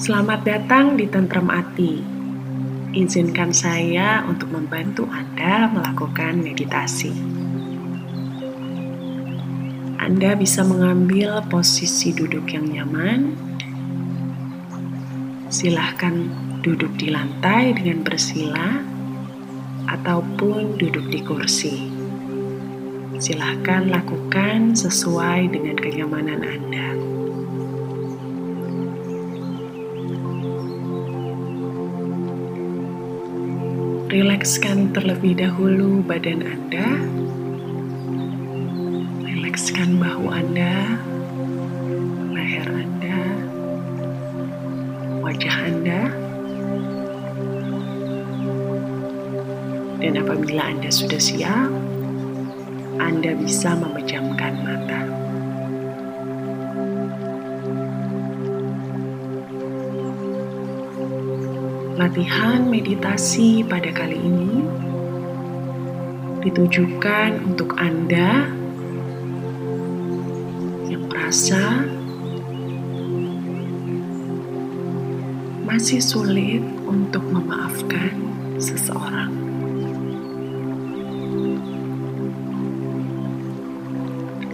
[0.00, 2.00] Selamat datang di Tentrem Ati.
[2.96, 7.12] Izinkan saya untuk membantu Anda melakukan meditasi.
[10.00, 13.36] Anda bisa mengambil posisi duduk yang nyaman.
[15.52, 16.32] Silahkan
[16.64, 18.80] duduk di lantai dengan bersila
[19.84, 21.76] ataupun duduk di kursi.
[23.20, 26.40] Silahkan lakukan sesuai dengan kenyamanan
[34.10, 36.98] Rilekskan terlebih dahulu badan Anda.
[39.22, 40.98] Rilekskan bahu Anda,
[42.34, 43.22] leher Anda,
[45.22, 46.10] wajah Anda.
[50.02, 51.70] Dan apabila Anda sudah siap,
[52.98, 55.09] Anda bisa memejamkan mata.
[62.00, 64.64] Latihan meditasi pada kali ini
[66.40, 68.48] ditujukan untuk Anda
[70.88, 71.84] yang merasa
[75.68, 78.16] masih sulit untuk memaafkan
[78.56, 79.36] seseorang.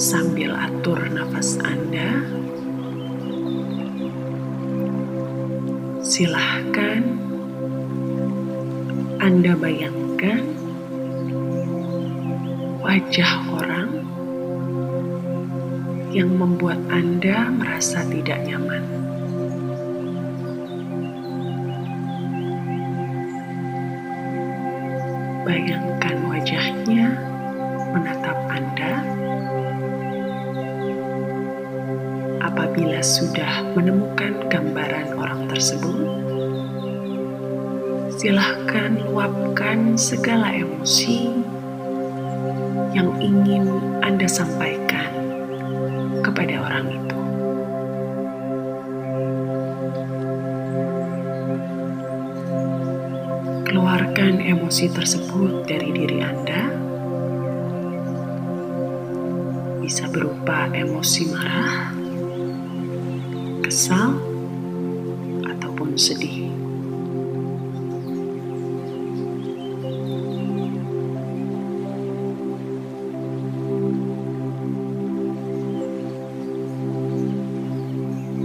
[0.00, 2.24] Sambil atur nafas Anda,
[6.00, 7.33] silahkan
[9.24, 10.44] anda bayangkan
[12.84, 13.88] wajah orang
[16.12, 18.84] yang membuat Anda merasa tidak nyaman.
[25.48, 27.16] Bayangkan wajahnya
[27.96, 28.92] menatap Anda.
[32.44, 36.23] Apabila sudah menemukan gambaran orang tersebut,
[38.24, 41.28] silahkan luapkan segala emosi
[42.96, 43.68] yang ingin
[44.00, 45.12] Anda sampaikan
[46.24, 47.20] kepada orang itu.
[53.68, 56.64] Keluarkan emosi tersebut dari diri Anda.
[59.84, 61.92] Bisa berupa emosi marah,
[63.60, 64.16] kesal,
[65.44, 66.53] ataupun sedih.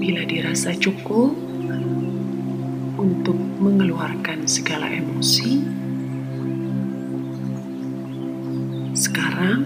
[0.00, 1.36] Bila dirasa cukup
[2.96, 5.60] untuk mengeluarkan segala emosi.
[8.96, 9.60] Sekarang,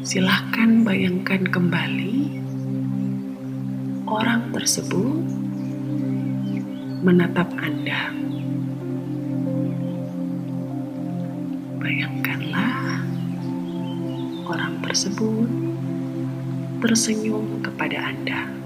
[0.00, 2.40] silahkan bayangkan kembali
[4.08, 5.20] orang tersebut
[7.04, 8.16] menatap Anda.
[11.84, 13.04] Bayangkanlah
[14.48, 15.48] orang tersebut
[16.80, 18.63] tersenyum kepada Anda.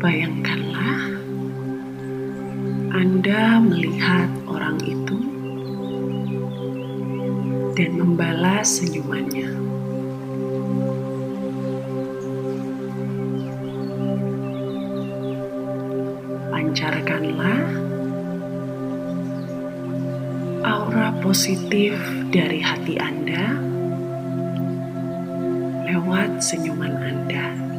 [0.00, 1.20] Bayangkanlah
[2.88, 5.20] Anda melihat orang itu
[7.76, 9.52] dan membalas senyumannya.
[16.48, 17.60] Pancarkanlah
[20.64, 22.00] aura positif
[22.32, 23.52] dari hati Anda
[25.92, 27.69] lewat senyuman Anda.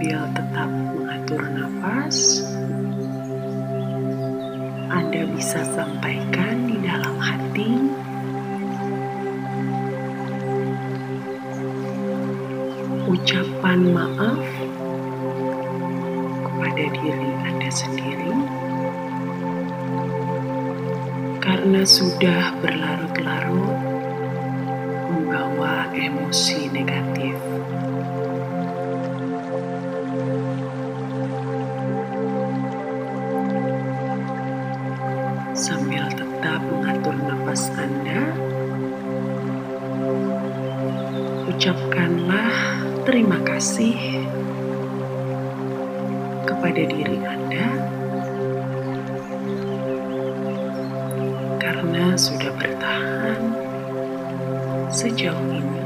[0.00, 2.40] Sambil tetap mengatur nafas,
[4.88, 7.68] Anda bisa sampaikan di dalam hati
[13.12, 14.40] ucapan maaf
[16.48, 18.32] kepada diri Anda sendiri
[21.44, 23.76] karena sudah berlarut-larut
[25.12, 27.36] membawa emosi negatif.
[37.50, 38.22] Nafas Anda,
[41.50, 42.54] ucapkanlah
[43.02, 44.22] terima kasih
[46.46, 47.66] kepada diri Anda
[51.58, 53.42] karena sudah bertahan
[54.94, 55.82] sejauh ini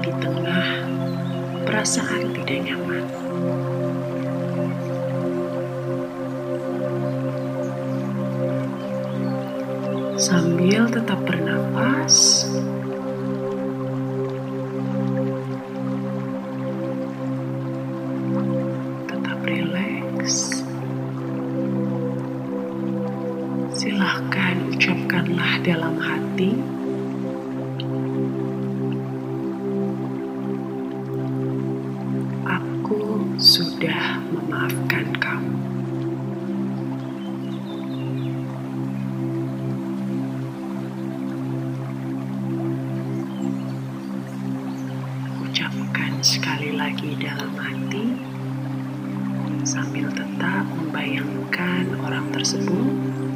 [0.00, 0.68] di tengah
[1.68, 3.04] perasaan tidak nyaman.
[10.28, 12.44] Sambil tetap bernapas,
[19.08, 20.60] tetap rileks.
[23.72, 26.60] Silahkan ucapkanlah dalam hati.
[46.88, 48.16] Lagi dalam hati
[49.60, 53.27] sambil tetap membayangkan orang tersebut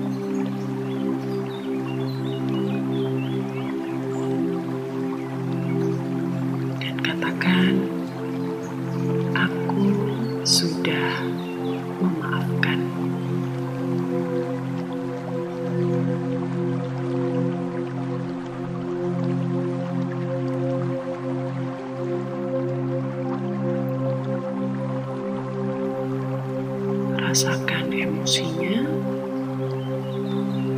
[27.33, 28.85] rasakan emosinya.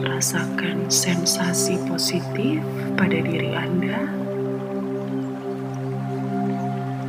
[0.07, 2.63] Rasakan sensasi positif
[2.95, 4.07] pada diri Anda.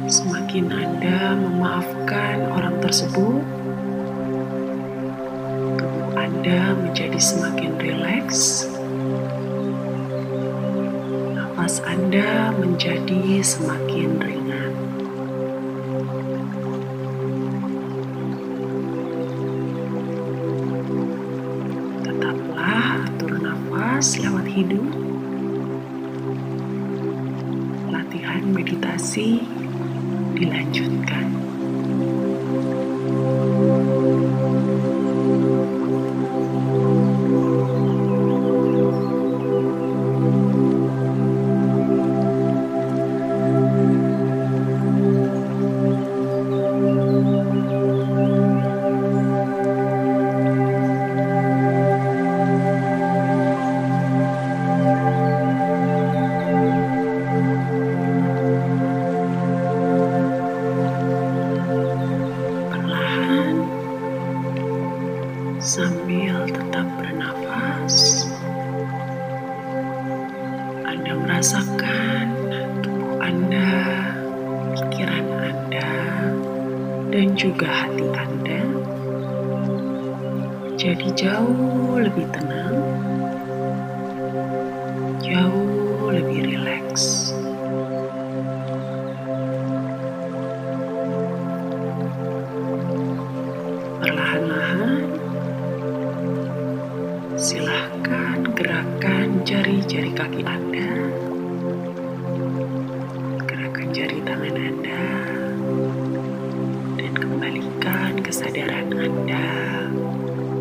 [0.09, 3.45] Semakin Anda memaafkan orang tersebut
[5.77, 8.65] tubuh Anda menjadi semakin rileks.
[11.37, 14.64] Nafas Anda menjadi semakin ringan
[23.95, 24.91] nafas lewat hidung
[27.87, 29.39] latihan meditasi
[30.35, 31.44] dilanjutkan.
[65.75, 68.23] Sambil tetap bernafas,
[70.87, 72.31] Anda merasakan
[72.79, 73.75] tubuh Anda,
[74.71, 75.91] pikiran Anda,
[77.11, 78.63] dan juga hati Anda
[80.79, 82.79] jadi jauh lebih tenang,
[85.19, 85.64] jauh
[99.65, 100.89] gerakan jari-jari kaki Anda,
[103.49, 105.05] gerakan jari tangan Anda,
[107.01, 109.49] dan kembalikan kesadaran Anda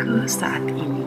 [0.00, 1.04] ke saat ini.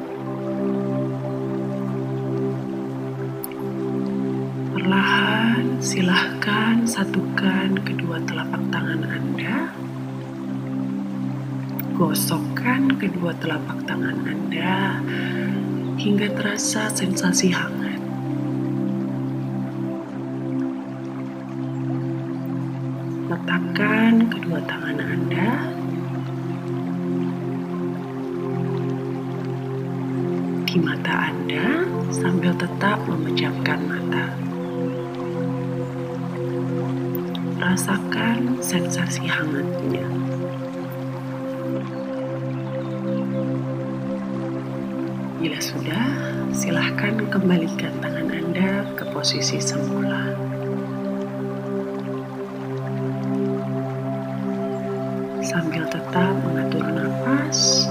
[4.77, 9.73] Perlahan, silahkan satukan kedua telapak tangan Anda
[11.97, 15.01] gosokkan kedua telapak tangan Anda
[15.97, 17.86] hingga terasa sensasi hangat.
[23.47, 25.71] Letakkan kedua tangan Anda
[30.67, 34.35] di mata Anda sambil tetap memejamkan mata.
[37.55, 40.03] Rasakan sensasi hangatnya.
[45.39, 46.07] Bila sudah,
[46.51, 50.46] silahkan kembalikan tangan Anda ke posisi semula.
[55.57, 57.86] Sambil tetap mengatur nafas,